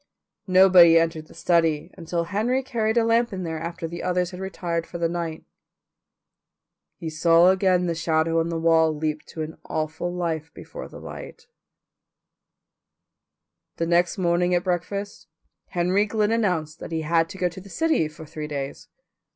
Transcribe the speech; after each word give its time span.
Nobody 0.47 0.97
entered 0.97 1.27
the 1.27 1.35
study 1.35 1.91
until 1.95 2.23
Henry 2.23 2.63
carried 2.63 2.97
a 2.97 3.03
lamp 3.05 3.31
in 3.31 3.43
there 3.43 3.59
after 3.59 3.87
the 3.87 4.01
others 4.01 4.31
had 4.31 4.39
retired 4.39 4.87
for 4.87 4.97
the 4.97 5.07
night. 5.07 5.43
He 6.95 7.07
saw 7.07 7.51
again 7.51 7.85
the 7.85 7.93
shadow 7.93 8.39
on 8.39 8.49
the 8.49 8.57
wall 8.57 8.95
leap 8.95 9.23
to 9.27 9.43
an 9.43 9.59
awful 9.65 10.11
life 10.11 10.51
before 10.55 10.87
the 10.87 10.99
light. 10.99 11.45
The 13.75 13.85
next 13.85 14.17
morning 14.17 14.55
at 14.55 14.63
breakfast 14.63 15.27
Henry 15.67 16.07
Glynn 16.07 16.31
announced 16.31 16.79
that 16.79 16.91
he 16.91 17.01
had 17.01 17.29
to 17.29 17.37
go 17.37 17.47
to 17.49 17.61
the 17.61 17.69
city 17.69 18.07
for 18.07 18.25
three 18.25 18.47
days. 18.47 18.87